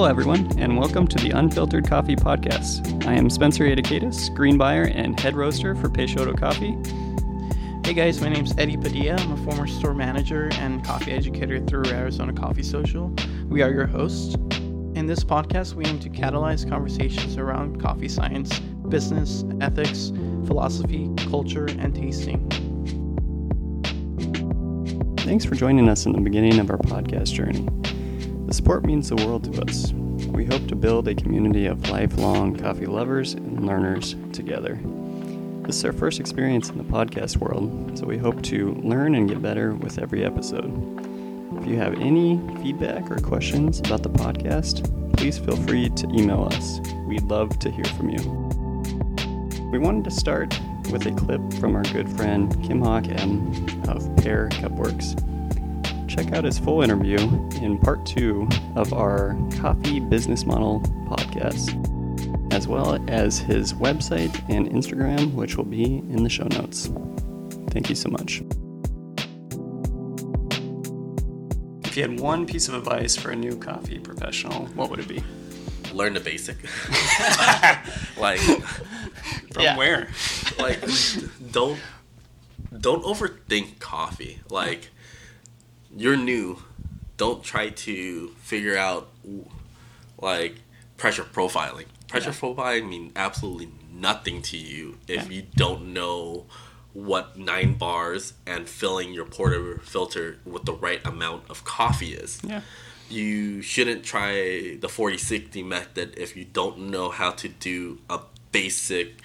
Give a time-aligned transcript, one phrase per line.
[0.00, 3.06] Hello, everyone, and welcome to the Unfiltered Coffee Podcast.
[3.06, 6.74] I am Spencer Adakaitis, green buyer and head roaster for Peixoto Coffee.
[7.86, 9.16] Hey guys, my name's Eddie Padilla.
[9.16, 13.14] I'm a former store manager and coffee educator through Arizona Coffee Social.
[13.50, 14.36] We are your hosts.
[14.94, 20.12] In this podcast, we aim to catalyze conversations around coffee science, business, ethics,
[20.46, 22.48] philosophy, culture, and tasting.
[25.18, 27.68] Thanks for joining us in the beginning of our podcast journey.
[28.50, 29.92] The support means the world to us.
[29.92, 34.76] We hope to build a community of lifelong coffee lovers and learners together.
[35.62, 39.28] This is our first experience in the podcast world, so we hope to learn and
[39.28, 40.68] get better with every episode.
[41.58, 44.82] If you have any feedback or questions about the podcast,
[45.16, 46.80] please feel free to email us.
[47.06, 49.70] We'd love to hear from you.
[49.70, 50.58] We wanted to start
[50.90, 53.52] with a clip from our good friend Kim Hawk M
[53.88, 55.14] of Pear Cupworks
[56.22, 57.16] check out his full interview
[57.62, 61.72] in part two of our Coffee Business Model podcast,
[62.52, 66.90] as well as his website and Instagram, which will be in the show notes.
[67.70, 68.42] Thank you so much.
[71.84, 75.08] If you had one piece of advice for a new coffee professional, what would it
[75.08, 75.24] be?
[75.94, 76.58] Learn the basic.
[78.18, 79.76] like from yeah.
[79.76, 80.08] where?
[80.58, 80.84] Like
[81.50, 81.80] don't
[82.78, 84.40] don't overthink coffee.
[84.50, 84.90] Like
[85.96, 86.62] you're new,
[87.16, 89.08] don't try to figure out
[90.18, 90.56] like
[90.96, 91.86] pressure profiling.
[92.08, 92.36] Pressure yeah.
[92.36, 95.36] profiling mean absolutely nothing to you if yeah.
[95.36, 96.46] you don't know
[96.92, 102.40] what nine bars and filling your portafilter with the right amount of coffee is.
[102.42, 102.62] Yeah.
[103.08, 108.20] You shouldn't try the 40-60 method if you don't know how to do a
[108.52, 109.20] basic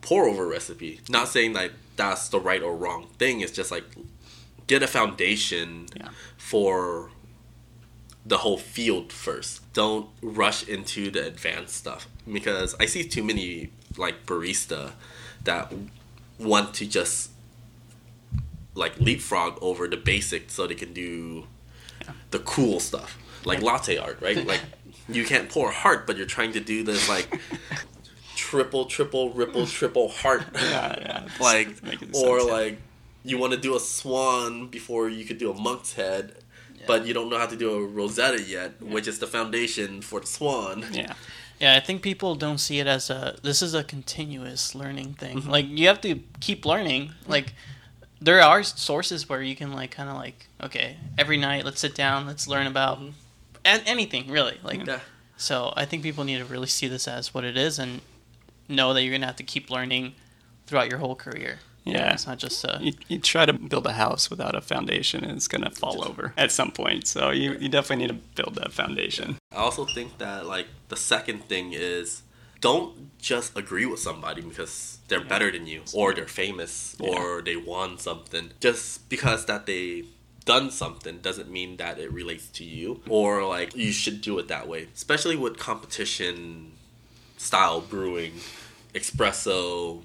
[0.00, 1.00] pour over recipe.
[1.08, 3.40] Not saying that that's the right or wrong thing.
[3.40, 3.84] It's just like
[4.68, 6.10] get a foundation yeah.
[6.36, 7.10] for
[8.24, 9.72] the whole field first.
[9.72, 14.92] Don't rush into the advanced stuff because I see too many like barista
[15.44, 15.72] that
[16.38, 17.30] want to just
[18.74, 21.46] like leapfrog over the basics so they can do
[22.02, 22.12] yeah.
[22.30, 24.46] the cool stuff like latte art, right?
[24.46, 24.60] like
[25.08, 27.40] you can't pour a heart, but you're trying to do this like
[28.36, 31.28] triple, triple, ripple, triple heart, yeah, yeah.
[31.40, 31.68] like
[32.14, 32.78] or sense, like
[33.28, 36.36] you want to do a swan before you could do a monk's head,
[36.74, 36.84] yeah.
[36.86, 38.92] but you don't know how to do a rosetta yet, yeah.
[38.92, 40.84] which is the foundation for the swan.
[40.92, 41.14] Yeah.
[41.60, 45.38] Yeah, I think people don't see it as a this is a continuous learning thing.
[45.38, 45.50] Mm-hmm.
[45.50, 47.12] Like you have to keep learning.
[47.26, 47.52] Like
[48.20, 51.96] there are sources where you can like kind of like okay, every night let's sit
[51.96, 53.10] down, let's learn about mm-hmm.
[53.64, 54.58] anything really.
[54.62, 55.00] Like yeah.
[55.36, 58.02] so I think people need to really see this as what it is and
[58.68, 60.14] know that you're going to have to keep learning
[60.66, 61.58] throughout your whole career.
[61.92, 62.78] Yeah, it's not just a.
[62.80, 66.34] You, you try to build a house without a foundation, and it's gonna fall over
[66.36, 67.06] at some point.
[67.06, 69.36] So you, you definitely need to build that foundation.
[69.52, 72.22] I also think that like the second thing is
[72.60, 75.28] don't just agree with somebody because they're yeah.
[75.28, 77.10] better than you or they're famous yeah.
[77.10, 78.50] or they won something.
[78.60, 80.04] Just because that they
[80.44, 84.48] done something doesn't mean that it relates to you or like you should do it
[84.48, 84.88] that way.
[84.94, 86.72] Especially with competition
[87.36, 88.32] style brewing,
[88.94, 90.02] espresso,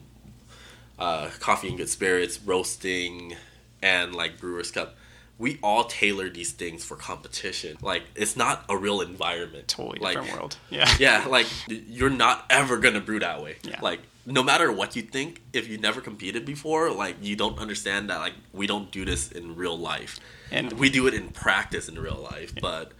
[1.00, 3.36] uh, coffee and good spirits, roasting,
[3.82, 4.96] and like Brewers Cup.
[5.40, 7.78] We all tailor these things for competition.
[7.82, 9.68] Like it's not a real environment.
[9.68, 10.58] Totally like, different world.
[10.70, 10.90] Yeah.
[11.00, 13.58] Yeah, like you're not ever gonna brew that way.
[13.64, 13.80] Yeah.
[13.82, 18.10] Like no matter what you think, if you never competed before, like you don't understand
[18.10, 20.20] that like we don't do this in real life.
[20.52, 22.62] And we do it in practice in real life, yeah.
[22.62, 22.92] but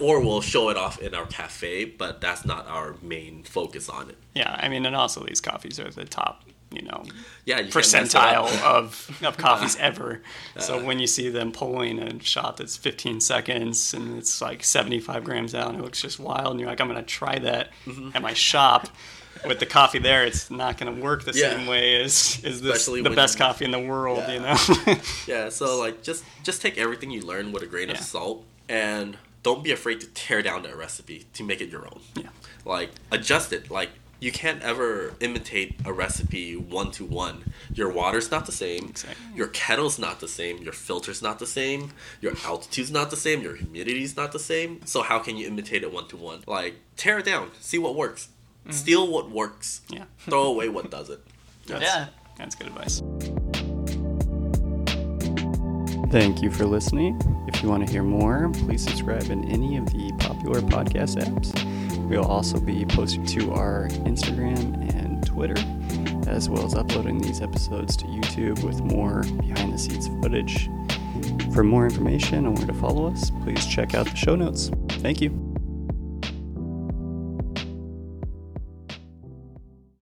[0.00, 4.10] or we'll show it off in our cafe, but that's not our main focus on
[4.10, 4.18] it.
[4.34, 7.02] Yeah, I mean, and also these coffees are the top you know
[7.44, 10.20] yeah, percentile of, of coffees ever.
[10.56, 14.62] Uh, so when you see them pulling a shot that's 15 seconds and it's like
[14.62, 17.70] 75 grams out and it looks just wild, and you're like, I'm gonna try that
[17.86, 18.10] mm-hmm.
[18.14, 18.88] at my shop.
[19.46, 21.56] With the coffee there, it's not going to work the yeah.
[21.56, 24.34] same way as is this the best coffee in the world, yeah.
[24.34, 25.00] you know.
[25.26, 27.94] yeah, so like just just take everything you learn with a grain yeah.
[27.94, 31.86] of salt and don't be afraid to tear down that recipe to make it your
[31.86, 32.00] own.
[32.16, 32.28] Yeah.
[32.64, 33.70] Like adjust it.
[33.70, 33.90] Like
[34.20, 37.52] you can't ever imitate a recipe one to one.
[37.72, 38.90] Your water's not the same.
[38.90, 39.16] Exactly.
[39.34, 40.58] Your kettle's not the same.
[40.58, 41.92] Your filter's not the same.
[42.20, 43.40] Your altitude's not the same.
[43.40, 44.84] Your humidity's not the same.
[44.84, 46.44] So how can you imitate it one to one?
[46.46, 47.50] Like tear it down.
[47.60, 48.28] See what works.
[48.62, 48.72] Mm-hmm.
[48.72, 49.80] Steal what works.
[49.88, 50.04] Yeah.
[50.18, 51.20] Throw away what doesn't.
[51.66, 52.08] That's, yeah.
[52.36, 53.02] That's good advice.
[56.10, 57.20] Thank you for listening.
[57.46, 61.54] If you want to hear more, please subscribe in any of the popular podcast apps.
[62.10, 65.54] We'll also be posting to our Instagram and Twitter,
[66.28, 70.68] as well as uploading these episodes to YouTube with more behind the scenes footage.
[71.54, 74.72] For more information on where to follow us, please check out the show notes.
[74.88, 75.49] Thank you.